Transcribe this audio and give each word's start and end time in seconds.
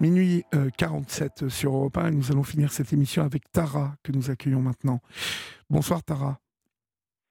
Minuit 0.00 0.44
47 0.78 1.50
sur 1.50 1.74
Europe 1.74 1.98
1 1.98 2.08
et 2.08 2.10
nous 2.12 2.32
allons 2.32 2.42
finir 2.42 2.72
cette 2.72 2.90
émission 2.94 3.22
avec 3.22 3.52
Tara 3.52 3.96
que 4.02 4.12
nous 4.12 4.30
accueillons 4.30 4.62
maintenant. 4.62 5.00
Bonsoir 5.68 6.02
Tara. 6.02 6.40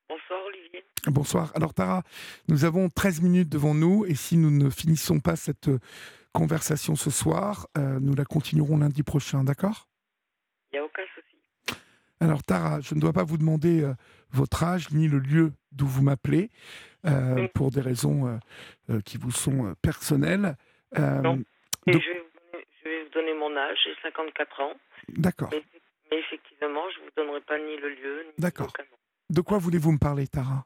Bonsoir 0.07 0.39
Olivier. 0.47 0.83
Bonsoir. 1.08 1.51
Alors 1.55 1.74
Tara, 1.74 2.03
nous 2.47 2.66
avons 2.66 2.90
13 2.90 3.21
minutes 3.21 3.50
devant 3.50 3.74
nous 3.74 4.05
et 4.05 4.13
si 4.13 4.37
nous 4.37 4.51
ne 4.51 4.69
finissons 4.69 5.19
pas 5.19 5.35
cette 5.35 5.71
conversation 6.32 6.95
ce 6.95 7.09
soir, 7.09 7.67
nous 7.75 8.13
la 8.13 8.23
continuerons 8.23 8.78
lundi 8.78 9.02
prochain, 9.02 9.44
d'accord? 9.44 9.88
Il 10.72 10.76
n'y 10.76 10.80
a 10.80 10.86
aucun 10.86 11.02
souci. 11.16 11.80
Alors 12.20 12.44
Tara, 12.44 12.82
je 12.82 12.94
ne 12.94 13.00
dois 13.00 13.14
pas 13.14 13.24
vous 13.24 13.40
demander 13.40 13.92
votre 14.30 14.64
âge 14.64 14.92
ni 14.92 15.08
le 15.08 15.18
lieu 15.18 15.54
d'où 15.72 15.88
vous 15.88 16.04
m'appelez 16.04 16.52
pour 17.56 17.72
des 17.72 17.82
raisons 17.82 18.40
qui 19.06 19.18
vous 19.18 19.32
sont 19.32 19.74
personnelles. 19.82 20.56
non. 20.96 21.40
Et 21.88 21.94
je, 21.94 22.90
vais 22.90 23.04
vous 23.04 23.10
donner 23.12 23.34
mon 23.34 23.48
âge, 23.60 23.80
j'ai 23.84 23.96
54 24.02 24.62
ans. 24.62 24.73
D'accord. 25.09 25.49
Mais, 25.52 25.63
effectivement, 26.12 26.90
je 26.90 26.99
ne 26.99 27.04
vous 27.05 27.12
donnerai 27.16 27.41
pas 27.41 27.58
ni 27.58 27.77
le 27.77 27.90
lieu, 27.90 28.23
ni 28.23 28.34
D'accord. 28.38 28.73
De 29.30 29.41
quoi 29.41 29.58
voulez-vous 29.58 29.91
me 29.91 29.99
parler, 29.99 30.27
Tara? 30.27 30.66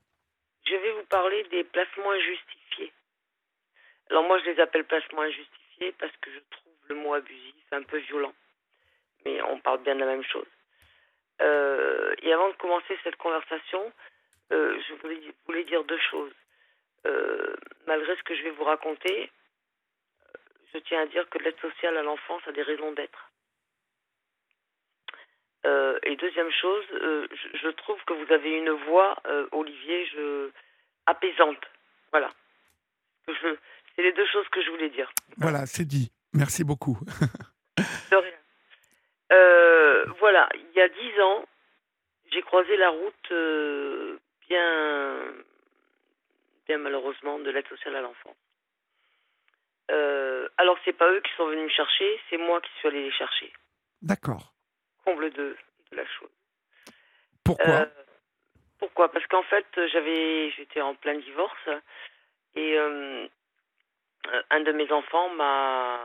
Je 0.66 0.76
vais 0.76 0.92
vous 0.94 1.06
parler 1.10 1.44
des 1.52 1.64
placements 1.66 2.12
injustifiés. 2.12 2.94
Alors 4.10 4.24
moi, 4.24 4.40
je 4.40 4.52
les 4.52 4.60
appelle 4.60 4.86
placements 4.86 5.22
injustifiés 5.22 5.94
parce 6.00 6.16
que 6.22 6.32
je 6.32 6.40
trouve 6.50 6.74
le 6.90 6.96
mot 6.96 7.14
abusif 7.14 7.66
un 7.72 7.84
peu 7.84 7.98
violent. 7.98 8.34
Mais 9.26 9.42
on 9.44 9.60
parle 9.60 9.84
bien 9.84 9.96
de 9.96 10.00
la 10.02 10.06
même 10.06 10.24
chose. 10.24 10.48
Euh, 11.42 12.16
et 12.22 12.32
avant 12.32 12.50
de 12.50 12.56
commencer 12.56 12.98
cette 13.04 13.16
conversation, 13.18 13.92
euh, 14.52 14.80
je 14.88 14.94
voulais, 14.96 15.20
voulais, 15.46 15.64
dire 15.64 15.84
deux 15.84 16.00
choses. 16.12 16.34
Euh, 17.06 17.56
malgré 17.88 18.16
ce 18.16 18.24
que 18.24 18.36
je 18.36 18.44
vais 18.44 18.52
vous 18.52 18.64
raconter, 18.64 19.30
je 20.74 20.80
tiens 20.80 21.02
à 21.02 21.06
dire 21.06 21.30
que 21.30 21.38
l'aide 21.40 21.60
sociale 21.60 21.98
à 21.98 22.04
l'enfance 22.04 22.42
a 22.48 22.52
des 22.52 22.64
raisons 22.64 22.92
d'être. 22.94 23.32
Euh, 25.66 25.98
et 26.04 26.16
deuxième 26.18 26.52
chose, 26.52 26.84
euh, 26.94 27.28
je, 27.54 27.70
trouve 27.70 27.98
que 28.06 28.14
vous 28.14 28.34
avez 28.34 28.52
une 28.52 28.72
voix, 28.72 29.16
euh, 29.28 29.48
Olivier, 29.52 30.06
je, 30.08 30.50
apaisante. 31.06 31.64
Voilà. 32.12 32.30
C'est 33.96 34.02
les 34.02 34.12
deux 34.12 34.26
choses 34.28 34.48
que 34.50 34.62
je 34.62 34.70
voulais 34.72 34.90
dire. 34.90 35.10
Voilà, 35.38 35.66
c'est 35.66 35.86
dit. 35.86 36.12
Merci 36.34 36.64
beaucoup. 36.64 36.98
De 38.12 38.16
rien. 38.18 38.34
voilà, 40.20 40.50
il 40.54 40.76
y 40.76 40.82
a 40.82 40.90
dix 40.90 41.22
ans, 41.22 41.46
j'ai 42.32 42.42
croisé 42.42 42.76
la 42.78 42.90
route 42.90 43.34
bien, 44.48 45.34
bien 46.68 46.78
malheureusement 46.78 47.40
de 47.40 47.50
l'aide 47.50 47.68
sociale 47.68 47.96
à 47.96 48.02
l'enfance. 48.02 48.36
Euh, 49.92 50.48
alors, 50.58 50.78
c'est 50.86 50.94
pas 50.94 51.10
eux 51.12 51.22
qui 51.22 51.32
sont 51.36 51.48
venus 51.48 51.66
me 51.66 51.70
chercher, 51.70 52.20
c'est 52.30 52.38
moi 52.38 52.62
qui 52.62 52.72
suis 52.80 52.88
allé 52.88 53.04
les 53.04 53.12
chercher. 53.12 53.52
D'accord. 54.02 54.54
Comble 55.04 55.30
de, 55.32 55.56
de, 55.92 55.96
la 55.96 56.06
chose. 56.06 56.30
Pourquoi? 57.44 57.74
Euh, 57.74 57.86
Pourquoi? 58.80 59.12
Parce 59.12 59.26
qu'en 59.28 59.44
fait, 59.44 59.66
j'avais, 59.92 60.52
j'étais 60.52 60.82
en 60.82 60.96
plein 60.96 61.16
divorce 61.16 61.70
et 62.56 62.78
euh, 62.78 63.28
un 64.50 64.60
de 64.62 64.72
mes 64.72 64.92
enfants 64.92 65.30
m'a 65.30 66.00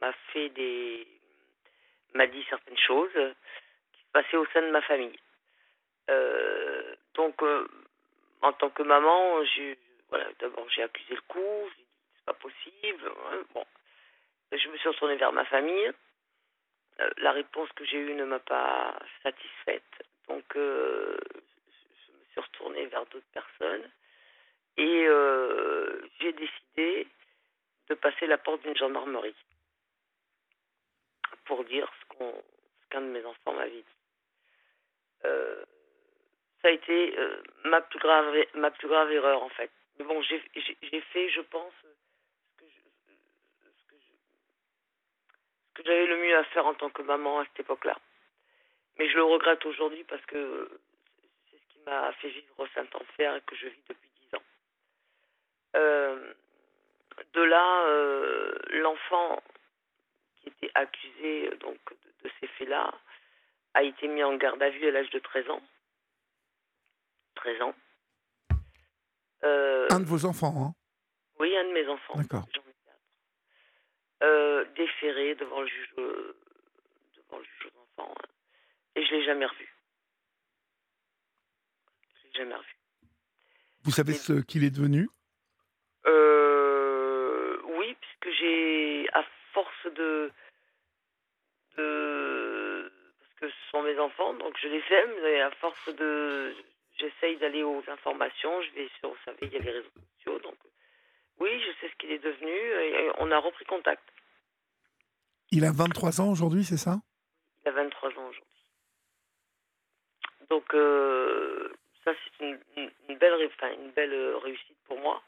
m'a 0.00 0.12
fait 0.32 0.50
des 0.50 1.06
m'a 2.14 2.26
dit 2.26 2.44
certaines 2.48 2.78
choses 2.78 3.12
qui 3.92 4.00
se 4.00 4.10
passaient 4.12 4.36
au 4.36 4.46
sein 4.46 4.62
de 4.62 4.70
ma 4.70 4.82
famille. 4.82 5.18
donc, 7.14 7.42
en 8.42 8.52
tant 8.52 8.70
que 8.70 8.82
maman, 8.82 9.44
j'ai 9.44 9.78
voilà, 10.10 10.26
d'abord 10.40 10.68
j'ai 10.70 10.82
accusé 10.82 11.14
le 11.14 11.20
coup, 11.22 11.70
pas 12.28 12.34
possible. 12.34 13.10
Hein, 13.32 13.42
bon, 13.54 13.64
je 14.52 14.68
me 14.68 14.76
suis 14.76 14.88
retournée 14.88 15.16
vers 15.16 15.32
ma 15.32 15.44
famille. 15.46 15.92
Euh, 17.00 17.10
la 17.18 17.32
réponse 17.32 17.70
que 17.72 17.84
j'ai 17.84 17.98
eue 17.98 18.14
ne 18.14 18.24
m'a 18.24 18.40
pas 18.40 18.98
satisfaite. 19.22 19.92
Donc, 20.28 20.44
euh, 20.56 21.16
je 21.34 22.12
me 22.12 22.24
suis 22.32 22.40
retournée 22.40 22.86
vers 22.86 23.06
d'autres 23.06 23.32
personnes. 23.32 23.90
Et 24.76 25.06
euh, 25.06 26.02
j'ai 26.20 26.32
décidé 26.32 27.08
de 27.88 27.94
passer 27.94 28.26
la 28.26 28.36
porte 28.36 28.62
d'une 28.62 28.76
gendarmerie 28.76 29.34
pour 31.46 31.64
dire 31.64 31.90
ce 32.00 32.34
qu'un 32.90 33.00
de 33.00 33.06
mes 33.06 33.24
enfants 33.24 33.54
m'avait 33.54 33.70
dit. 33.70 33.84
ça 35.22 36.68
a 36.68 36.70
été 36.70 37.16
ma 37.64 37.80
plus 37.80 37.98
grave 37.98 38.44
ma 38.54 38.70
plus 38.70 38.88
grave 38.88 39.10
erreur 39.10 39.42
en 39.42 39.48
fait. 39.48 39.70
Mais 39.98 40.04
bon, 40.04 40.20
j'ai 40.22 41.00
fait, 41.12 41.30
je 41.30 41.40
pense, 41.40 41.72
que 45.82 45.88
j'avais 45.88 46.06
le 46.06 46.16
mieux 46.16 46.36
à 46.36 46.44
faire 46.44 46.66
en 46.66 46.74
tant 46.74 46.90
que 46.90 47.02
maman 47.02 47.40
à 47.40 47.44
cette 47.46 47.60
époque-là. 47.60 47.96
Mais 48.98 49.08
je 49.08 49.16
le 49.16 49.24
regrette 49.24 49.64
aujourd'hui 49.66 50.04
parce 50.04 50.24
que 50.26 50.68
c'est 51.50 51.56
ce 51.56 51.72
qui 51.72 51.80
m'a 51.86 52.12
fait 52.14 52.30
vivre 52.30 52.66
Saint-Enfer 52.74 53.36
et 53.36 53.40
que 53.42 53.56
je 53.56 53.68
vis 53.68 53.82
depuis 53.88 54.10
dix 54.20 54.36
ans. 54.36 54.42
Euh, 55.76 56.34
de 57.34 57.42
là, 57.42 57.84
euh, 57.86 58.54
l'enfant 58.70 59.42
qui 60.36 60.48
était 60.48 60.70
accusé 60.74 61.50
donc 61.60 61.78
de, 62.24 62.30
ces 62.40 62.46
faits-là 62.46 62.92
a 63.74 63.82
été 63.82 64.08
mis 64.08 64.24
en 64.24 64.36
garde 64.36 64.62
à 64.62 64.70
vue 64.70 64.88
à 64.88 64.90
l'âge 64.90 65.10
de 65.10 65.18
13 65.18 65.50
ans. 65.50 65.62
13 67.36 67.62
ans. 67.62 67.74
Euh, 69.44 69.86
un 69.90 70.00
de 70.00 70.06
vos 70.06 70.24
enfants, 70.24 70.54
hein? 70.58 70.74
Oui, 71.38 71.56
un 71.56 71.64
de 71.64 71.72
mes 71.72 71.86
enfants. 71.86 72.14
D'accord 72.16 72.46
euh, 74.22 74.64
déféré 74.76 75.34
devant 75.36 75.60
le 75.60 75.66
juge, 75.68 75.94
euh, 75.98 76.36
devant 77.16 77.38
le 77.38 77.44
juge 77.44 77.70
aux 77.74 78.02
enfants. 78.02 78.14
Hein. 78.18 78.28
Et 78.96 79.04
je 79.04 79.14
l'ai 79.14 79.24
jamais 79.24 79.46
revu. 79.46 79.74
Je 82.14 82.26
l'ai 82.28 82.34
jamais 82.34 82.54
revu. 82.54 82.76
Vous 83.84 83.92
savez 83.92 84.14
ce 84.14 84.40
qu'il 84.42 84.64
est 84.64 84.70
devenu? 84.70 85.08
Euh, 86.06 87.60
Oui, 87.64 87.96
puisque 88.00 88.36
j'ai, 88.38 89.08
à 89.12 89.24
force 89.52 89.86
de, 89.94 90.30
de, 91.76 92.92
parce 93.18 93.34
que 93.40 93.48
ce 93.48 93.70
sont 93.70 93.82
mes 93.82 93.98
enfants, 93.98 94.34
donc 94.34 94.56
je 94.60 94.68
les 94.68 94.82
aime, 94.90 95.26
et 95.26 95.40
à 95.40 95.50
force 95.52 95.88
de, 95.94 96.54
j'essaye 96.98 97.36
d'aller 97.38 97.62
aux 97.62 97.82
informations, 97.88 98.60
je 98.62 98.70
vais 98.72 98.88
sur, 98.98 99.10
vous 99.10 99.16
savez, 99.24 99.38
il 99.42 99.52
y 99.52 99.56
a 99.56 99.60
les 99.60 99.70
réseaux 99.70 99.90
oui, 101.40 101.60
je 101.60 101.80
sais 101.80 101.92
ce 101.92 101.96
qu'il 101.98 102.10
est 102.10 102.18
devenu 102.18 102.50
et 102.50 103.10
on 103.18 103.30
a 103.30 103.38
repris 103.38 103.64
contact. 103.64 104.02
Il 105.50 105.64
a 105.64 105.72
23 105.72 106.20
ans 106.20 106.30
aujourd'hui, 106.30 106.64
c'est 106.64 106.76
ça? 106.76 107.00
Il 107.64 107.68
a 107.68 107.72
23 107.72 108.10
ans 108.10 108.26
aujourd'hui. 108.28 108.42
Donc, 110.50 110.74
euh, 110.74 111.72
ça, 112.04 112.12
c'est 112.38 112.44
une, 112.44 112.58
belle, 113.18 113.50
une 113.78 113.90
belle 113.92 114.12
euh, 114.12 114.36
réussite 114.38 114.76
pour 114.86 114.98
moi. 114.98 115.22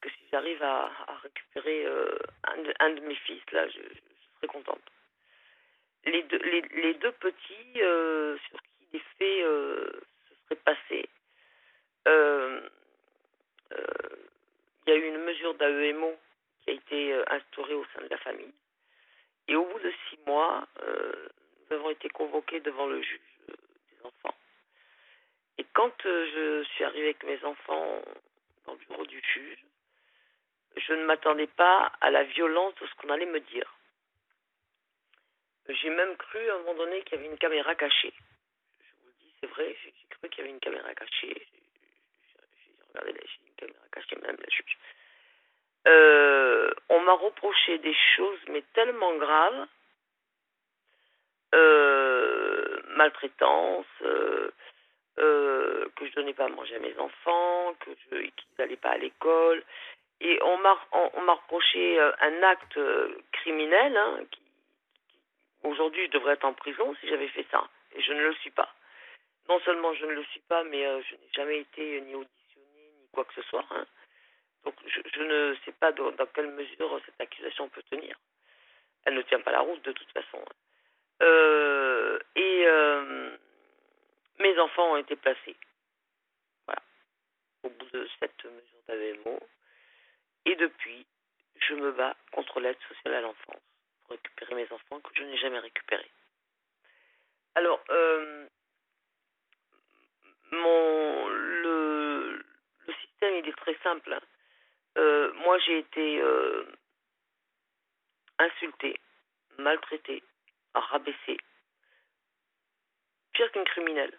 Parce 0.00 0.14
que 0.14 0.20
si 0.20 0.26
j'arrive 0.32 0.62
à, 0.62 0.90
récupérer 1.22 1.86
euh, 1.86 2.18
un, 2.80 2.90
de, 2.90 3.00
mes 3.00 3.14
fils, 3.14 3.42
là, 3.52 3.68
je, 3.68 3.80
serai 4.36 4.46
contente. 4.48 4.82
Les 6.04 6.22
deux, 6.24 6.38
les, 6.38 6.94
deux 6.94 7.12
petits 7.12 7.72
sur 7.74 8.60
qui 8.60 8.86
les 8.92 9.02
faits 9.18 9.44
se 10.28 10.34
seraient 10.44 10.60
passés, 10.64 11.08
il 14.86 14.90
y 14.90 14.92
a 14.92 14.96
eu 14.96 15.08
une 15.08 15.24
mesure 15.24 15.54
d'AEMO 15.54 16.14
qui 16.62 16.70
a 16.70 16.72
été 16.74 17.14
instaurée 17.28 17.74
au 17.74 17.84
sein 17.94 18.02
de 18.02 18.08
la 18.08 18.18
famille. 18.18 18.52
Et 19.48 19.56
au 19.56 19.64
bout 19.64 19.78
de 19.78 19.92
six 20.08 20.18
mois, 20.26 20.66
euh, 20.82 21.28
nous 21.58 21.76
avons 21.76 21.90
été 21.90 22.08
convoqués 22.08 22.60
devant 22.60 22.86
le 22.86 23.02
juge 23.02 23.20
euh, 23.50 23.54
des 23.90 24.06
enfants. 24.06 24.34
Et 25.58 25.64
quand 25.72 26.06
euh, 26.06 26.62
je 26.64 26.68
suis 26.70 26.84
arrivée 26.84 27.08
avec 27.08 27.24
mes 27.24 27.44
enfants 27.44 28.02
dans 28.64 28.72
le 28.72 28.78
bureau 28.78 29.04
du 29.04 29.20
juge, 29.20 29.58
je 30.76 30.92
ne 30.94 31.04
m'attendais 31.04 31.46
pas 31.46 31.92
à 32.00 32.10
la 32.10 32.24
violence 32.24 32.74
de 32.76 32.86
ce 32.86 32.94
qu'on 32.94 33.10
allait 33.10 33.26
me 33.26 33.40
dire. 33.40 33.72
J'ai 35.68 35.90
même 35.90 36.16
cru 36.16 36.50
à 36.50 36.54
un 36.54 36.58
moment 36.58 36.74
donné 36.74 37.02
qu'il 37.02 37.16
y 37.16 37.20
avait 37.20 37.30
une 37.30 37.38
caméra 37.38 37.74
cachée. 37.74 38.12
Je 38.80 38.92
vous 39.00 39.06
le 39.06 39.12
dis, 39.20 39.34
c'est 39.40 39.46
vrai, 39.46 39.76
j'ai 39.82 39.92
cru 40.08 40.28
qu'il 40.28 40.38
y 40.38 40.40
avait 40.42 40.50
une 40.50 40.60
caméra 40.60 40.94
cachée. 40.94 41.46
J'ai 41.46 42.82
regardé 42.88 43.12
la 43.12 43.20
une 43.20 43.54
caméra 43.56 43.84
cachée, 43.92 44.13
Euh, 45.86 46.70
on 46.88 47.00
m'a 47.00 47.12
reproché 47.12 47.78
des 47.78 47.94
choses, 48.16 48.38
mais 48.48 48.62
tellement 48.72 49.14
graves, 49.16 49.66
euh, 51.54 52.80
maltraitance, 52.96 53.86
euh, 54.02 54.50
que 55.96 56.06
je 56.06 56.14
donnais 56.14 56.32
pas 56.32 56.46
à 56.46 56.48
manger 56.48 56.76
à 56.76 56.80
mes 56.80 56.98
enfants, 56.98 57.74
que 57.80 57.90
qu'ils 58.10 58.32
n'allaient 58.58 58.76
pas 58.76 58.90
à 58.90 58.98
l'école, 58.98 59.62
et 60.20 60.40
on 60.42 60.56
m'a 60.58 61.34
reproché 61.34 62.00
un 62.00 62.42
acte 62.42 62.78
criminel. 63.32 63.96
Hein, 63.96 64.20
aujourd'hui, 65.62 66.06
je 66.06 66.12
devrais 66.12 66.34
être 66.34 66.44
en 66.44 66.54
prison 66.54 66.94
si 67.00 67.08
j'avais 67.08 67.28
fait 67.28 67.46
ça, 67.50 67.68
et 67.94 68.02
je 68.02 68.12
ne 68.12 68.22
le 68.22 68.34
suis 68.36 68.50
pas. 68.50 68.72
Non 69.48 69.60
seulement 69.60 69.92
je 69.94 70.06
ne 70.06 70.12
le 70.12 70.24
suis 70.24 70.40
pas, 70.40 70.64
mais 70.64 70.82
je 71.02 71.14
n'ai 71.14 71.30
jamais 71.36 71.58
été 71.60 72.00
ni 72.00 72.14
auditionné 72.14 72.90
ni 73.00 73.08
quoi 73.12 73.24
que 73.24 73.34
ce 73.34 73.42
soit. 73.42 73.66
Hein. 73.70 73.86
Donc 74.64 74.74
je, 74.86 75.22
ne 75.22 75.54
sais 75.64 75.72
pas 75.72 75.92
dans, 75.92 76.12
quelle 76.34 76.50
mesure 76.52 77.00
cette 77.04 77.20
accusation 77.20 77.68
peut 77.68 77.82
tenir. 77.90 78.18
Elle 79.04 79.14
ne 79.14 79.22
tient 79.22 79.40
pas 79.40 79.52
la 79.52 79.60
route 79.60 79.82
de 79.84 79.92
toute 79.92 80.10
façon. 80.12 80.42
Euh, 81.22 82.18
et 82.34 82.66
euh, 82.66 83.36
mes 84.38 84.58
enfants 84.58 84.92
ont 84.92 84.96
été 84.96 85.16
placés. 85.16 85.56
Voilà. 86.66 86.82
Au 87.62 87.68
bout 87.68 87.90
de 87.92 88.08
cette 88.18 88.44
mesure 88.44 88.82
d'AVMO. 88.88 89.40
Et 90.46 90.56
depuis, 90.56 91.06
je 91.56 91.74
me 91.74 91.92
bats 91.92 92.16
contre 92.32 92.60
l'aide 92.60 92.78
sociale 92.88 93.14
à 93.14 93.20
l'enfance 93.20 93.62
pour 94.02 94.10
récupérer 94.10 94.54
mes 94.54 94.72
enfants 94.72 95.00
que 95.00 95.10
je 95.14 95.22
n'ai 95.22 95.36
jamais 95.38 95.58
récupérés. 95.58 96.10
Alors, 97.54 97.82
euh, 97.90 98.46
mon, 100.50 101.28
le, 101.28 102.44
système, 103.00 103.34
il 103.36 103.48
est 103.48 103.56
très 103.56 103.76
simple. 103.82 104.18
Euh, 104.96 105.32
moi, 105.34 105.58
j'ai 105.58 105.78
été 105.78 106.20
euh, 106.20 106.64
insultée, 108.38 108.98
maltraitée, 109.58 110.22
rabaissée. 110.74 111.38
Pire 113.32 113.50
qu'une 113.52 113.64
criminelle. 113.64 114.12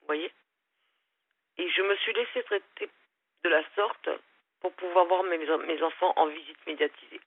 Vous 0.00 0.06
voyez? 0.06 0.32
Et 1.58 1.70
je 1.70 1.82
me 1.82 1.96
suis 1.96 2.12
laissée 2.14 2.42
traiter 2.44 2.90
de 3.44 3.48
la 3.48 3.62
sorte 3.74 4.08
pour 4.60 4.72
pouvoir 4.74 5.04
voir 5.06 5.22
mes, 5.24 5.38
mes 5.38 5.82
enfants 5.82 6.12
en 6.16 6.26
visite 6.26 6.66
médiatisée. 6.66 7.20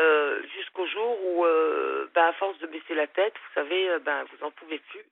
Euh, 0.00 0.42
Jusqu'au 0.54 0.86
jour 0.86 1.24
où, 1.24 1.44
euh, 1.44 2.10
ben, 2.14 2.24
à 2.26 2.32
force 2.34 2.58
de 2.58 2.66
baisser 2.66 2.94
la 2.94 3.06
tête, 3.06 3.34
vous 3.34 3.54
savez, 3.54 3.88
euh, 3.90 3.98
ben, 4.00 4.24
vous 4.24 4.44
en 4.44 4.50
pouvez 4.50 4.78
plus. 4.78 5.04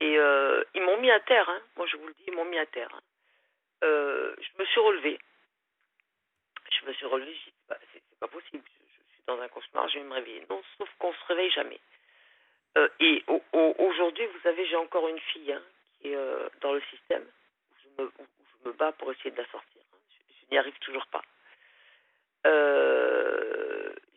Et 0.00 0.18
euh, 0.18 0.64
ils 0.74 0.82
m'ont 0.82 0.96
mis 0.98 1.10
à 1.10 1.20
terre, 1.20 1.48
hein. 1.48 1.62
moi 1.76 1.86
je 1.86 1.96
vous 1.96 2.06
le 2.06 2.14
dis, 2.14 2.24
ils 2.28 2.34
m'ont 2.34 2.46
mis 2.46 2.58
à 2.58 2.66
terre. 2.66 2.88
hein. 2.94 3.00
Euh, 3.82 4.34
je 4.38 4.58
me 4.62 4.66
suis 4.66 4.80
relevée. 4.80 5.18
Je 6.70 6.86
me 6.86 6.92
suis 6.94 7.06
relevée, 7.06 7.34
je 7.34 7.44
dis, 7.50 7.54
bah, 7.68 7.78
c'est 7.92 8.02
pas 8.20 8.28
possible, 8.28 8.62
je, 8.66 9.12
suis 9.12 9.22
dans 9.26 9.40
un 9.40 9.48
cauchemar, 9.48 9.88
je 9.88 9.98
vais 9.98 10.04
me 10.04 10.14
réveiller. 10.14 10.44
Non, 10.48 10.62
sauf 10.78 10.88
qu'on 10.98 11.12
se 11.12 11.24
réveille 11.26 11.50
jamais. 11.50 11.80
Euh, 12.78 12.88
et 13.00 13.22
au- 13.26 13.42
au- 13.52 13.74
aujourd'hui, 13.78 14.26
vous 14.26 14.40
savez, 14.40 14.66
j'ai 14.66 14.76
encore 14.76 15.08
une 15.08 15.18
fille 15.18 15.52
hein, 15.52 15.62
qui 16.00 16.08
est 16.08 16.16
euh, 16.16 16.48
dans 16.60 16.72
le 16.72 16.80
système, 16.82 17.26
où 17.98 18.08
je, 18.64 18.68
me, 18.68 18.72
bats 18.72 18.92
pour 18.92 19.10
essayer 19.12 19.30
de 19.30 19.36
la 19.42 19.48
sortir. 19.50 19.82
hein. 19.92 19.98
Je, 20.40 20.46
n'y 20.52 20.58
arrive 20.58 20.78
toujours 20.80 21.06
pas. 21.08 21.22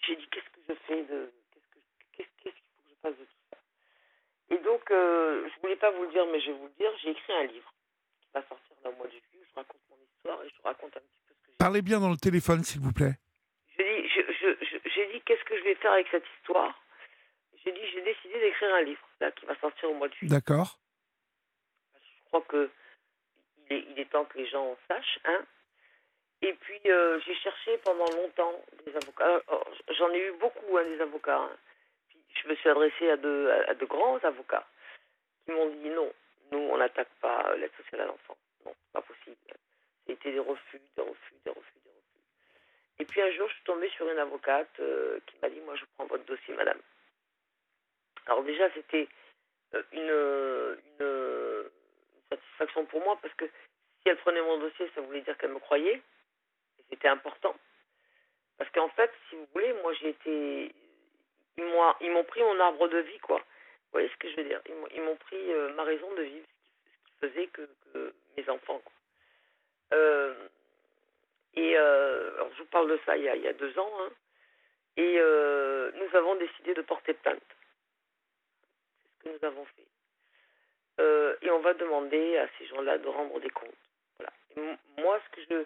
J'ai 0.06 0.16
dit, 0.18 0.28
qu'est-ce 0.28 0.50
que 0.50 0.62
je 0.70 0.74
fais 0.88 1.04
de... 1.04 1.32
Qu'est-ce 1.52 1.66
que- 1.68 1.80
qu'est-ce 2.18 2.30
qu'est-ce 2.44 2.56
qu'il 2.56 2.72
faut 2.76 2.84
que 2.84 2.90
je 2.90 2.96
fasse 3.02 3.18
de 3.18 3.26
tout 3.26 3.44
ça? 3.52 3.58
Et 4.52 4.58
donc, 4.60 4.84
je 4.90 5.60
voulais 5.62 5.76
pas 5.78 5.92
vous 5.92 6.04
le 6.04 6.10
dire, 6.10 6.26
mais 6.28 6.40
je 6.42 6.48
vais 6.52 6.58
vous 6.58 6.68
le 6.68 6.74
dire, 6.74 6.92
j'ai 7.02 7.12
écrit 7.12 7.34
un 7.34 7.44
livre 7.46 7.74
va 8.34 8.42
sortir 8.48 8.76
au 8.86 8.92
mois 8.94 9.06
de 9.08 9.12
juillet, 9.12 9.40
où 9.42 9.46
je 9.50 9.56
raconte 9.56 9.82
mon 9.90 9.98
histoire 9.98 10.44
et 10.44 10.50
je 10.50 10.62
raconte 10.64 10.98
un 10.98 11.00
petit 11.02 11.22
peu 11.28 11.34
ce 11.34 11.40
que 11.46 11.52
j'ai 11.52 11.58
Parlez 11.58 11.82
bien 11.82 12.00
dans 12.00 12.10
le 12.10 12.18
téléphone, 12.18 12.64
s'il 12.64 12.82
vous 12.82 12.94
plaît. 12.94 13.14
j'ai 13.78 13.84
dit, 14.02 14.10
je, 14.10 14.22
je, 14.22 14.66
je- 14.66 14.90
j'ai 14.90 15.06
dit 15.14 15.22
qu'est-ce 15.22 15.44
que 15.44 15.58
je 15.58 15.64
vais 15.64 15.76
faire 15.76 15.92
avec 15.94 16.08
cette 16.12 16.26
histoire? 16.40 16.80
J'ai 17.64 17.72
dit, 17.72 17.80
j'ai 17.94 18.02
décidé 18.02 18.40
d'écrire 18.40 18.74
un 18.76 18.82
livre 18.82 19.08
là 19.22 19.32
qui 19.32 19.46
va 19.46 19.56
sortir 19.60 19.90
au 19.90 19.94
mois 19.94 20.08
de 20.10 20.14
juillet. 20.16 20.32
D'accord 20.34 20.80
Je 21.96 22.24
crois 22.26 22.42
que 22.42 22.70
il 23.70 23.78
est, 23.78 23.86
il 23.92 24.00
est 24.00 24.10
temps 24.12 24.26
que 24.26 24.38
les 24.38 24.48
gens 24.48 24.66
en 24.72 24.78
sachent, 24.88 25.20
hein. 25.26 25.46
Et 26.42 26.54
puis 26.56 26.82
euh, 26.88 27.22
j'ai 27.26 27.36
cherché 27.36 27.78
pendant 27.86 28.10
longtemps 28.12 28.62
des 28.86 28.94
avocats. 28.98 29.42
Alors, 29.48 29.66
J'en 29.98 30.10
ai 30.12 30.28
eu 30.28 30.34
beaucoup, 30.34 30.78
hein, 30.78 30.84
des 30.84 31.00
avocats. 31.00 31.40
hein. 31.40 31.58
Puis 32.10 32.20
je 32.44 32.50
me 32.50 32.56
suis 32.56 32.68
adressée 32.70 33.10
à 33.12 33.16
de, 33.18 33.64
à 33.70 33.74
de 33.74 33.86
grands 33.86 34.18
avocats 34.18 34.68
qui 35.46 35.52
m'ont 35.54 35.70
dit 35.70 35.90
non, 35.90 36.12
nous 36.52 36.60
on 36.60 36.78
n'attaque 36.78 37.10
pas 37.22 37.50
euh, 37.50 37.58
l'aide 37.58 37.72
sociale 37.78 38.02
à 38.02 38.06
l'enfant. 38.06 38.38
Non, 38.66 38.74
c'est 38.74 38.94
pas 38.94 39.02
possible. 39.02 39.38
C'était 40.08 40.32
des 40.32 40.40
refus, 40.40 40.82
des 40.96 41.02
refus, 41.02 41.36
des 41.46 41.52
refus, 41.52 41.80
des 41.86 41.90
refus. 41.92 42.14
Et 43.00 43.06
puis 43.06 43.22
un 43.22 43.32
jour, 43.32 43.48
je 43.50 43.54
suis 43.56 43.64
tombée 43.64 43.90
sur 43.90 44.10
une 44.10 44.20
avocate 44.20 44.80
euh, 44.80 45.20
qui 45.28 45.36
m'a 45.42 45.50
dit 45.50 45.60
Moi, 45.62 45.76
je 45.76 45.86
prends 45.96 46.06
votre 46.06 46.26
dossier, 46.26 46.54
madame. 46.56 46.80
Alors, 48.28 48.44
déjà, 48.44 48.72
c'était 48.74 49.08
euh, 49.74 49.84
une, 49.92 50.78
une, 51.00 51.70
satisfaction 52.30 52.86
pour 52.86 53.04
moi 53.04 53.18
parce 53.22 53.34
que 53.36 53.46
si 53.46 54.10
elle 54.10 54.18
prenait 54.18 54.42
mon 54.42 54.58
dossier, 54.58 54.90
ça 54.96 55.02
voulait 55.02 55.22
dire 55.22 55.38
qu'elle 55.38 55.52
me 55.54 55.60
croyait. 55.60 55.96
Et 56.80 56.84
c'était 56.90 57.08
important. 57.08 57.56
Parce 58.58 58.70
qu'en 58.72 58.90
fait, 58.90 59.12
si 59.30 59.36
vous 59.36 59.48
voulez, 59.54 59.74
moi, 59.82 59.94
j'ai 59.94 60.10
été. 60.10 60.76
Ils 61.58 62.12
m'ont 62.12 62.24
pris 62.24 62.42
mon 62.42 62.60
arbre 62.60 62.88
de 62.88 62.98
vie, 63.00 63.20
quoi. 63.20 63.44
Vous 63.94 64.00
voyez 64.00 64.10
ce 64.10 64.18
que 64.18 64.28
je 64.32 64.38
veux 64.38 64.46
dire 64.46 64.60
Ils 64.96 65.02
m'ont, 65.04 65.16
pris 65.18 65.54
euh, 65.54 65.72
ma 65.76 65.84
raison 65.84 66.12
de 66.16 66.24
vivre, 66.24 66.48
ce 66.48 67.28
qui, 67.28 67.32
faisait 67.32 67.48
que, 67.48 67.70
que 67.94 68.14
mes 68.36 68.50
enfants, 68.50 68.80
quoi. 68.80 68.94
Euh, 69.94 70.34
et 71.54 71.78
euh, 71.78 72.34
alors 72.34 72.52
je 72.54 72.64
vous 72.64 72.70
parle 72.70 72.90
de 72.90 73.00
ça 73.06 73.16
il 73.16 73.26
y 73.26 73.30
a, 73.30 73.36
il 73.36 73.44
y 73.44 73.48
a 73.48 73.54
deux 73.54 73.78
ans. 73.78 73.92
hein. 74.00 74.10
et 74.98 75.20
nous 75.20 76.16
avons 76.18 76.34
décidé 76.36 76.74
de 76.74 76.82
porter 76.82 77.14
plainte. 77.14 77.40
C'est 78.98 79.10
ce 79.10 79.24
que 79.24 79.30
nous 79.38 79.48
avons 79.48 79.66
fait. 79.66 81.46
Et 81.46 81.52
on 81.52 81.60
va 81.60 81.76
demander 81.76 82.38
à 82.40 82.48
ces 82.58 82.66
gens-là 82.66 82.98
de 82.98 83.08
rendre 83.08 83.40
des 83.40 83.50
comptes. 83.52 83.70
Voilà. 84.18 84.34
Moi, 84.98 85.22
ce 85.24 85.36
que 85.36 85.42
je 85.48 85.66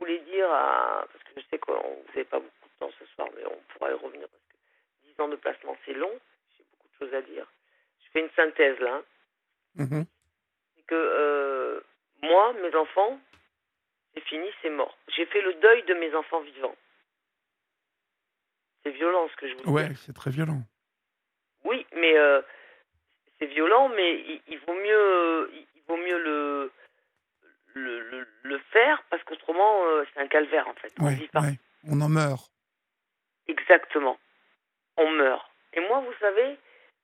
voulais 0.00 0.18
dire, 0.20 0.50
à, 0.50 1.06
parce 1.12 1.22
que 1.22 1.40
je 1.40 1.46
sais 1.48 1.58
que 1.60 1.70
vous 1.70 2.04
n'avez 2.08 2.24
pas 2.24 2.40
beaucoup 2.40 2.68
de 2.68 2.78
temps 2.80 2.90
ce 2.98 3.06
soir, 3.14 3.28
mais 3.36 3.46
on 3.46 3.56
pourra 3.72 3.90
y 3.90 3.94
revenir 3.94 4.26
parce 4.28 4.42
que 4.48 4.56
10 5.14 5.20
ans 5.20 5.28
de 5.28 5.36
placement, 5.36 5.76
c'est 5.86 5.94
long. 5.94 6.18
À 7.12 7.22
dire. 7.22 7.46
Je 8.04 8.10
fais 8.12 8.20
une 8.20 8.30
synthèse 8.36 8.78
là. 8.80 8.94
hein. 8.94 9.02
Mhm. 9.76 10.04
C'est 10.76 10.82
que 10.86 10.94
euh, 10.94 11.80
moi, 12.22 12.52
mes 12.62 12.74
enfants, 12.76 13.18
c'est 14.14 14.20
fini, 14.24 14.46
c'est 14.62 14.70
mort. 14.70 14.96
J'ai 15.08 15.26
fait 15.26 15.40
le 15.40 15.54
deuil 15.54 15.82
de 15.84 15.94
mes 15.94 16.14
enfants 16.14 16.40
vivants. 16.40 16.76
C'est 18.82 18.90
violent 18.90 19.28
ce 19.28 19.36
que 19.36 19.48
je 19.48 19.54
vous 19.54 19.62
dis. 19.62 19.68
Ouais, 19.70 19.88
c'est 20.04 20.14
très 20.14 20.30
violent. 20.30 20.60
Oui, 21.64 21.86
mais 21.94 22.16
euh, 22.18 22.42
c'est 23.38 23.46
violent, 23.46 23.88
mais 23.90 24.20
il, 24.20 24.42
il 24.48 24.58
vaut 24.60 24.74
mieux, 24.74 25.50
il, 25.54 25.66
il 25.76 25.82
vaut 25.88 25.96
mieux 25.96 26.18
le, 26.22 26.72
le, 27.74 28.00
le, 28.10 28.26
le 28.42 28.58
faire 28.72 29.02
parce 29.10 29.22
qu'autrement, 29.24 29.84
euh, 29.86 30.04
c'est 30.12 30.20
un 30.20 30.26
calvaire 30.28 30.66
en 30.68 30.74
fait. 30.74 30.92
On 30.98 31.06
Ouais, 31.06 31.14
vit 31.14 31.28
pas. 31.28 31.40
ouais. 31.40 31.58
On 31.88 32.00
en 32.00 32.08
meurt. 32.08 32.50
Exactement. 33.46 34.18
On 34.96 35.10
meurt. 35.12 35.48
Et 35.74 35.80
moi, 35.80 36.00
vous 36.00 36.12
savez, 36.20 36.58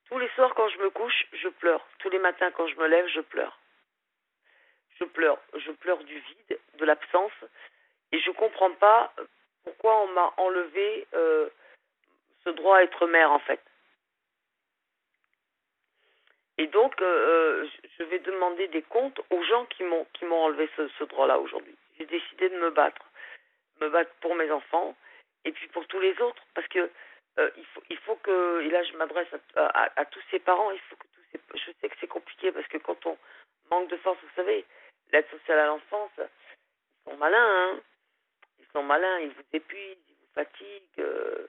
tous 0.09 0.19
les 0.19 0.29
soirs 0.31 0.55
quand 0.55 0.69
je 0.69 0.79
me 0.79 0.91
couche, 0.91 1.27
je 1.33 1.49
pleure. 1.49 1.87
Tous 1.99 2.11
les 2.11 2.19
matins 2.19 2.51
quand 2.53 2.67
je 2.67 2.77
me 2.77 2.87
lève, 2.87 3.07
je 3.09 3.21
pleure. 3.21 3.59
Je 4.99 5.05
pleure. 5.05 5.39
Je 5.55 5.71
pleure 5.73 6.03
du 6.05 6.19
vide, 6.19 6.59
de 6.75 6.85
l'absence. 6.85 7.33
Et 8.13 8.21
je 8.21 8.31
comprends 8.33 8.71
pas 8.73 9.13
pourquoi 9.65 10.01
on 10.03 10.09
m'a 10.09 10.33
enlevé 10.39 11.07
euh, 11.15 11.49
ce 12.45 12.51
droit 12.51 12.79
à 12.79 12.83
être 12.83 13.07
mère, 13.07 13.31
en 13.33 13.39
fait. 13.41 13.61
Et 16.57 16.67
donc, 16.67 17.01
euh, 17.01 17.67
je- 17.67 17.89
je 17.99 18.03
vais 18.05 18.19
demander 18.19 18.67
des 18.69 18.83
comptes 18.83 19.21
aux 19.31 19.43
gens 19.45 19.67
qui 19.67 19.85
m'ont 19.85 20.07
qui 20.15 20.25
m'ont 20.25 20.43
enlevé 20.45 20.69
ce, 20.77 20.89
ce 20.99 21.05
droit-là 21.05 21.39
aujourd'hui. 21.39 21.77
J'ai 21.99 22.07
décidé 22.07 22.49
de 22.49 22.59
me 22.59 22.71
battre, 22.71 23.05
me 23.81 23.89
battre 23.89 24.11
pour 24.21 24.35
mes 24.35 24.51
enfants 24.51 24.97
et 25.45 25.53
puis 25.53 25.69
pour 25.69 25.87
tous 25.87 26.01
les 26.01 26.21
autres, 26.21 26.43
parce 26.55 26.67
que 26.69 26.91
euh, 27.39 27.51
il 27.57 27.65
faut 27.67 27.83
il 27.91 27.97
faut 27.99 28.17
que 28.17 28.61
et 28.63 28.71
là 28.71 28.83
je 28.85 28.97
m'adresse 28.97 29.29
à, 29.57 29.67
à- 29.67 30.01
à 30.01 30.05
tous 30.07 30.23
ces 30.31 30.39
parents, 30.41 30.71
il 30.71 30.81
faut 30.81 30.97
que 30.97 31.07
tous 31.09 31.23
ces 31.33 31.41
je 31.59 31.73
sais 31.81 31.89
que 31.89 31.97
c'est 32.01 32.07
compliqué 32.09 32.53
parce 32.53 32.67
que 32.69 32.79
quand 32.79 33.05
on 33.07 33.17
manque 33.71 33.89
de 33.91 33.97
force, 33.99 34.19
vous 34.23 34.35
savez, 34.37 34.65
l'aide 35.13 35.29
sociale 35.31 35.59
à 35.61 35.67
l'enfance, 35.67 36.11
ils 36.19 37.11
sont 37.11 37.17
malins, 37.17 37.39
hein. 37.75 37.81
Ils 38.61 38.67
sont 38.73 38.83
malins, 38.83 39.19
ils 39.21 39.31
vous 39.31 39.43
épuisent, 39.53 39.97
ils 40.09 40.15
vous 40.15 40.33
fatiguent, 40.35 41.01
euh, 41.01 41.47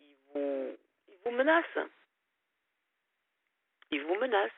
ils 0.00 0.16
vous 0.32 0.76
ils 1.08 1.18
vous 1.24 1.30
menacent. 1.32 1.88
Ils 3.90 4.02
vous 4.04 4.14
menacent. 4.16 4.50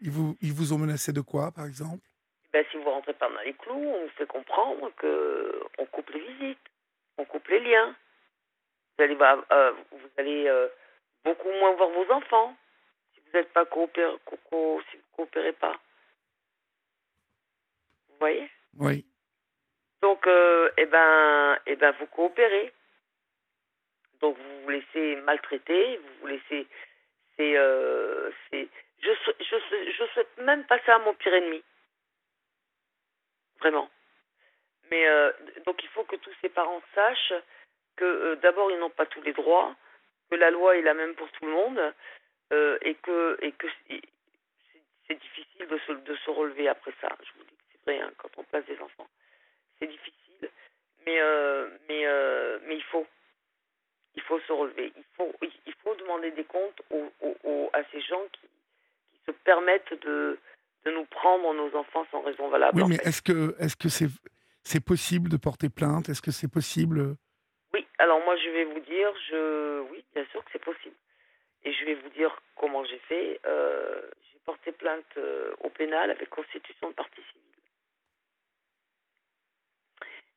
Ils 0.00 0.10
vous, 0.10 0.36
ils 0.40 0.52
vous 0.52 0.72
ont 0.72 0.78
menacé 0.78 1.12
de 1.12 1.20
quoi, 1.20 1.50
par 1.52 1.66
exemple? 1.66 2.04
Ben, 2.52 2.64
si 2.70 2.76
vous 2.78 2.90
rentrez 2.90 3.14
pas 3.14 3.28
dans 3.28 3.40
les 3.40 3.54
clous, 3.54 3.74
on 3.74 4.02
vous 4.04 4.08
fait 4.16 4.26
comprendre 4.26 4.90
que 4.96 5.62
on 5.78 5.86
coupe 5.86 6.08
les 6.10 6.20
visites, 6.20 6.58
on 7.18 7.24
coupe 7.24 7.46
les 7.48 7.60
liens. 7.60 7.94
Vous 9.00 9.04
allez, 9.04 9.16
euh, 9.50 9.72
vous 9.92 10.08
allez 10.18 10.46
euh, 10.46 10.68
beaucoup 11.24 11.50
moins 11.52 11.72
voir 11.72 11.88
vos 11.88 12.10
enfants 12.12 12.54
si 13.14 13.20
vous 13.20 13.30
n'êtes 13.32 13.50
pas 13.54 13.64
coopéré, 13.64 14.14
co- 14.26 14.36
co- 14.50 14.82
si 14.90 14.98
vous 14.98 15.02
coopérez 15.16 15.52
pas. 15.54 15.72
Vous 18.08 18.16
voyez? 18.18 18.50
Oui. 18.78 19.06
Donc, 20.02 20.26
euh, 20.26 20.70
eh 20.76 20.84
ben, 20.84 21.58
eh 21.64 21.76
ben, 21.76 21.92
vous 21.92 22.06
coopérez. 22.08 22.74
Donc, 24.20 24.36
vous 24.36 24.60
vous 24.64 24.68
laissez 24.68 25.16
maltraiter, 25.22 25.96
vous 25.96 26.14
vous 26.20 26.26
laissez. 26.26 26.66
C'est, 27.38 27.56
euh, 27.56 28.30
c'est. 28.50 28.68
Je, 29.02 29.14
sou- 29.24 29.32
je, 29.40 29.92
je 29.92 30.04
souhaite 30.12 30.36
même 30.38 30.64
pas 30.66 30.78
ça 30.84 30.96
à 30.96 30.98
mon 30.98 31.14
pire 31.14 31.32
ennemi. 31.32 31.64
Vraiment. 33.60 33.88
Mais 34.90 35.06
euh, 35.08 35.32
donc, 35.64 35.82
il 35.82 35.88
faut 35.88 36.04
que 36.04 36.16
tous 36.16 36.34
ces 36.42 36.50
parents 36.50 36.82
sachent 36.94 37.32
que 38.00 38.04
euh, 38.04 38.36
d'abord, 38.36 38.70
ils 38.70 38.78
n'ont 38.78 38.90
pas 38.90 39.06
tous 39.06 39.22
les 39.22 39.34
droits, 39.34 39.76
que 40.30 40.36
la 40.36 40.50
loi 40.50 40.76
est 40.76 40.82
la 40.82 40.94
même 40.94 41.14
pour 41.14 41.30
tout 41.32 41.44
le 41.44 41.52
monde, 41.52 41.94
euh, 42.52 42.78
et 42.82 42.94
que, 42.94 43.38
et 43.42 43.52
que 43.52 43.66
c'est, 43.86 44.00
difficile 45.14 45.66
de 45.66 45.78
se, 45.86 45.92
de 45.92 46.16
se 46.16 46.30
relever 46.30 46.68
après 46.68 46.94
ça. 47.00 47.08
Je 47.22 47.32
vous 47.36 47.44
dis 47.44 47.56
que 47.56 47.64
c'est 47.72 47.90
vrai, 47.90 48.00
hein, 48.00 48.12
quand 48.16 48.30
on 48.38 48.44
place 48.44 48.64
des 48.66 48.80
enfants 48.80 49.08
c'est 49.78 49.88
difficile, 49.88 50.50
mais 51.06 51.18
euh, 51.20 51.68
mais 51.88 52.04
mais 52.68 52.76
il 52.76 52.82
faut 52.84 53.06
relever. 54.54 54.92
Il 54.96 55.04
faut, 55.16 55.32
il 55.42 55.74
faut 55.82 55.94
demander 55.96 56.30
des 56.32 56.44
comptes 56.44 56.80
à 57.72 57.82
ces 57.92 58.00
gens 58.02 58.22
qui, 58.32 58.48
se 59.26 59.32
permettent 59.44 59.92
de, 60.02 60.38
de 60.84 60.90
nous 60.90 61.04
prendre 61.04 61.52
nos 61.52 61.76
enfants 61.76 62.06
sans 62.10 62.22
raison 62.22 62.48
valable. 62.48 62.82
Oui, 62.82 62.88
mais 62.88 62.96
est-ce 63.04 63.22
que 63.22 63.54
est-ce 63.58 63.76
que 63.76 63.88
c'est 63.88 64.08
c'est 64.64 64.84
possible 64.84 65.28
de 65.28 65.36
porter 65.36 65.68
plainte? 65.68 66.08
Est-ce 66.08 66.22
que 66.22 66.30
c'est 66.30 66.50
possible 66.50 67.16
alors 68.00 68.20
moi 68.24 68.34
je 68.36 68.48
vais 68.48 68.64
vous 68.64 68.80
dire, 68.80 69.12
je 69.28 69.80
oui, 69.90 70.04
bien 70.14 70.24
sûr 70.26 70.42
que 70.44 70.50
c'est 70.52 70.64
possible. 70.64 70.96
Et 71.62 71.72
je 71.72 71.84
vais 71.84 71.94
vous 71.94 72.08
dire 72.10 72.34
comment 72.56 72.84
j'ai 72.84 72.98
fait. 73.00 73.40
Euh, 73.44 74.00
j'ai 74.32 74.38
porté 74.46 74.72
plainte 74.72 75.04
euh, 75.18 75.54
au 75.60 75.68
pénal 75.68 76.10
avec 76.10 76.30
constitution 76.30 76.88
de 76.88 76.94
partie 76.94 77.20
civile. 77.20 77.40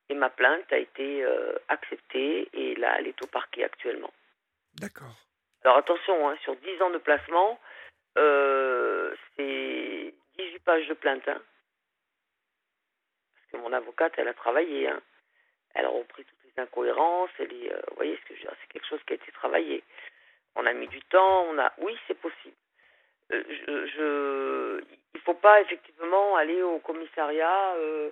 Et 0.10 0.16
ma 0.16 0.30
plainte 0.30 0.72
a 0.74 0.78
été 0.78 1.24
euh, 1.24 1.58
acceptée 1.70 2.50
et 2.52 2.76
là, 2.76 2.98
elle 3.00 3.08
est 3.08 3.24
au 3.24 3.28
parquet 3.28 3.64
actuellement. 3.64 4.12
D'accord. 4.82 5.16
Alors 5.64 5.78
attention, 5.78 6.30
hein, 6.30 6.38
sur 6.44 6.58
10 6.58 6.82
ans 6.82 6.90
de 6.90 6.98
placement, 6.98 7.58
c'est 9.38 10.14
18 10.38 10.60
pages 10.66 10.88
de 10.90 10.94
plainte. 10.94 11.26
Hein. 11.30 11.42
Parce 13.34 13.52
que 13.52 13.58
mon 13.58 13.72
avocate, 13.72 14.14
elle 14.18 14.28
a 14.28 14.34
travaillé. 14.34 14.90
Hein. 14.90 15.02
Elle 15.74 15.86
a 15.86 15.90
repris 15.90 16.26
incohérences. 16.58 17.32
Est, 17.40 17.48
vous 17.48 17.96
voyez 17.96 18.18
ce 18.18 18.34
que 18.34 18.36
je 18.36 18.44
C'est 18.44 18.74
quelque 18.74 18.88
chose 18.88 19.02
qui 19.06 19.14
a 19.14 19.16
été 19.16 19.32
travaillé. 19.32 19.84
On 20.56 20.66
a 20.66 20.74
mis 20.74 20.88
du 20.88 21.02
temps, 21.04 21.46
on 21.50 21.58
a. 21.58 21.72
Oui, 21.80 21.98
c'est 22.08 22.20
possible. 22.20 22.56
Euh, 23.32 23.44
je, 23.96 24.84
il 25.14 25.22
faut 25.22 25.34
pas 25.34 25.62
effectivement 25.62 26.36
aller 26.36 26.62
au 26.62 26.80
commissariat, 26.80 27.74
euh, 27.76 28.10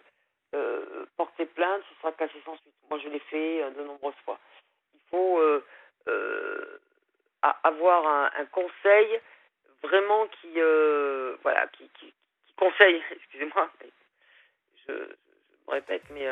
euh, 0.56 1.06
porter 1.18 1.46
plainte, 1.46 1.84
ce 1.90 2.02
sera 2.02 2.12
cassé 2.14 2.34
sans 2.46 2.56
suite. 2.58 2.74
Moi, 2.90 3.00
je 3.00 3.10
l'ai 3.10 3.20
fait 3.20 3.72
de 3.72 3.84
nombreuses 3.84 4.16
fois. 4.26 4.40
Il 4.94 5.02
faut 5.10 5.42
avoir 7.64 8.32
un, 8.38 8.46
conseil 8.46 9.20
vraiment 9.84 10.28
qui, 10.28 10.54
voilà, 11.44 11.68
qui, 11.68 11.90
conseille, 12.58 13.02
excusez-moi, 13.12 13.70
je, 14.88 14.94
me 14.94 15.72
répète, 15.72 16.04
mais, 16.12 16.28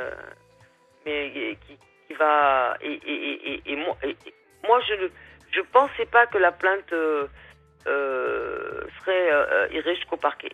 mais 1.06 1.58
qui, 1.66 1.78
qui 2.10 2.16
va. 2.16 2.76
Et, 2.82 2.92
et, 2.92 3.54
et, 3.54 3.74
et 3.74 3.76
moi, 3.76 4.82
je 4.88 4.94
le 4.96 5.12
je 5.52 5.60
ne 5.60 5.66
pensais 5.66 6.06
pas 6.06 6.28
que 6.28 6.38
la 6.38 6.52
plainte 6.52 6.92
euh, 6.94 7.28
euh, 7.88 8.82
serait 9.00 9.32
euh, 9.32 9.68
irait 9.74 9.96
jusqu'au 9.96 10.18
parquet. 10.18 10.52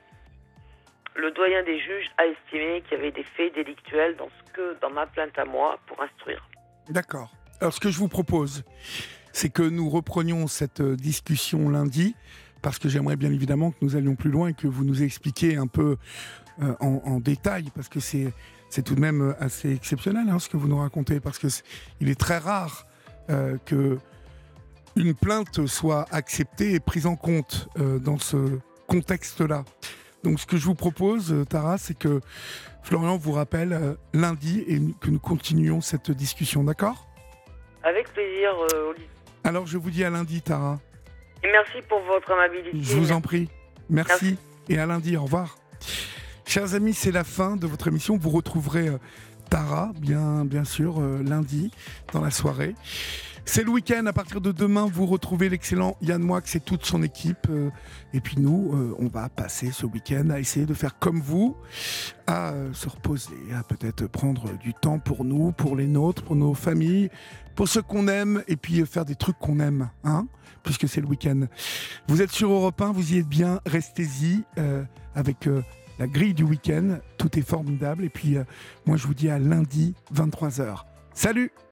Le 1.15 1.31
doyen 1.31 1.63
des 1.63 1.79
juges 1.79 2.09
a 2.17 2.25
estimé 2.25 2.81
qu'il 2.81 2.97
y 2.97 3.01
avait 3.01 3.11
des 3.11 3.23
faits 3.23 3.53
délictuels 3.55 4.15
dans 4.17 4.29
ce 4.29 4.51
que 4.53 4.79
dans 4.81 4.89
ma 4.89 5.05
plainte 5.05 5.37
à 5.37 5.45
moi 5.45 5.79
pour 5.87 6.01
instruire. 6.01 6.47
D'accord. 6.89 7.31
Alors 7.61 7.73
ce 7.73 7.79
que 7.79 7.89
je 7.89 7.97
vous 7.97 8.09
propose, 8.09 8.63
c'est 9.31 9.49
que 9.49 9.63
nous 9.63 9.89
reprenions 9.89 10.47
cette 10.47 10.81
discussion 10.81 11.69
lundi, 11.69 12.15
parce 12.61 12.79
que 12.79 12.89
j'aimerais 12.89 13.15
bien 13.15 13.31
évidemment 13.31 13.71
que 13.71 13.77
nous 13.81 13.95
allions 13.95 14.15
plus 14.15 14.29
loin 14.29 14.49
et 14.49 14.53
que 14.53 14.67
vous 14.67 14.83
nous 14.83 15.03
expliquiez 15.03 15.55
un 15.55 15.67
peu 15.67 15.97
en, 16.79 17.19
détail, 17.19 17.65
parce 17.73 17.89
que 17.89 17.99
c'est 17.99 18.33
c'est 18.75 18.81
tout 18.81 18.95
de 18.95 18.99
même 18.99 19.35
assez 19.39 19.73
exceptionnel 19.73 20.29
hein, 20.29 20.37
ce 20.39 20.49
que 20.49 20.57
vous 20.57 20.67
nous 20.67 20.77
racontez, 20.77 21.21
parce 21.21 21.39
que 21.39 21.47
est, 21.47 21.63
il 22.01 22.09
est 22.09 22.19
très 22.19 22.37
rare 22.37 22.85
que 23.65 23.97
une 24.95 25.13
plainte 25.13 25.65
soit 25.65 26.05
acceptée 26.11 26.73
et 26.73 26.79
prise 26.79 27.05
en 27.05 27.15
compte 27.15 27.67
euh, 27.79 27.99
dans 27.99 28.17
ce 28.17 28.59
contexte-là. 28.87 29.65
Donc 30.23 30.39
ce 30.39 30.45
que 30.45 30.57
je 30.57 30.65
vous 30.65 30.75
propose, 30.75 31.33
euh, 31.33 31.45
Tara, 31.45 31.77
c'est 31.77 31.97
que 31.97 32.21
Florian 32.83 33.17
vous 33.17 33.33
rappelle 33.33 33.73
euh, 33.73 33.93
lundi 34.13 34.63
et 34.67 34.79
que 35.01 35.09
nous 35.09 35.19
continuions 35.19 35.81
cette 35.81 36.11
discussion, 36.11 36.63
d'accord? 36.63 37.07
Avec 37.83 38.11
plaisir, 38.13 38.51
Olivier. 38.89 39.09
Alors 39.43 39.67
je 39.67 39.77
vous 39.77 39.91
dis 39.91 40.03
à 40.03 40.09
lundi, 40.09 40.41
Tara. 40.41 40.79
Et 41.43 41.51
merci 41.51 41.85
pour 41.87 41.99
votre 42.01 42.31
amabilité. 42.31 42.71
Je 42.81 42.95
vous 42.95 43.11
en 43.11 43.21
prie. 43.21 43.49
Merci. 43.89 44.37
Et 44.69 44.79
à 44.79 44.85
lundi, 44.87 45.15
au 45.15 45.23
revoir. 45.23 45.57
Chers 46.55 46.73
amis, 46.73 46.93
c'est 46.93 47.11
la 47.11 47.25
fin 47.25 47.57
de 47.57 47.67
votre 47.67 47.89
émission. 47.89 48.15
Vous 48.15 48.29
retrouverez 48.29 48.89
Tara, 49.49 49.91
bien, 49.99 50.45
bien 50.45 50.63
sûr, 50.63 51.01
lundi 51.01 51.69
dans 52.13 52.21
la 52.21 52.31
soirée. 52.31 52.75
C'est 53.43 53.65
le 53.65 53.71
week-end. 53.71 54.05
À 54.05 54.13
partir 54.13 54.39
de 54.39 54.53
demain, 54.53 54.89
vous 54.89 55.05
retrouvez 55.05 55.49
l'excellent 55.49 55.97
Yann 56.01 56.21
Moix 56.21 56.39
et 56.53 56.61
toute 56.61 56.85
son 56.85 57.03
équipe. 57.03 57.49
Euh, 57.49 57.71
et 58.13 58.21
puis 58.21 58.37
nous, 58.39 58.71
euh, 58.71 58.95
on 58.99 59.09
va 59.09 59.27
passer 59.27 59.71
ce 59.73 59.85
week-end 59.85 60.29
à 60.29 60.39
essayer 60.39 60.65
de 60.65 60.73
faire 60.73 60.97
comme 60.97 61.19
vous, 61.19 61.57
à 62.25 62.51
euh, 62.53 62.71
se 62.71 62.87
reposer, 62.87 63.35
à 63.53 63.63
peut-être 63.63 64.07
prendre 64.07 64.57
du 64.59 64.73
temps 64.73 64.99
pour 64.99 65.25
nous, 65.25 65.51
pour 65.51 65.75
les 65.75 65.87
nôtres, 65.87 66.23
pour 66.23 66.37
nos 66.37 66.53
familles, 66.53 67.09
pour 67.55 67.67
ceux 67.67 67.81
qu'on 67.81 68.07
aime, 68.07 68.45
et 68.47 68.55
puis 68.55 68.85
faire 68.85 69.03
des 69.03 69.15
trucs 69.15 69.39
qu'on 69.39 69.59
aime, 69.59 69.89
hein, 70.05 70.25
puisque 70.63 70.87
c'est 70.87 71.01
le 71.01 71.07
week-end. 71.07 71.47
Vous 72.07 72.21
êtes 72.21 72.31
sur 72.31 72.49
Europe 72.49 72.81
1, 72.81 72.93
vous 72.93 73.11
y 73.11 73.17
êtes 73.17 73.27
bien, 73.27 73.59
restez-y 73.65 74.45
avec 75.15 75.49
la 75.99 76.07
grille 76.07 76.33
du 76.33 76.43
week-end. 76.43 76.99
Tout 77.17 77.37
est 77.37 77.47
formidable. 77.47 78.03
Et 78.03 78.09
puis 78.09 78.37
moi, 78.85 78.97
je 78.97 79.07
vous 79.07 79.13
dis 79.13 79.29
à 79.29 79.39
lundi, 79.39 79.93
23h. 80.13 80.83
Salut 81.13 81.51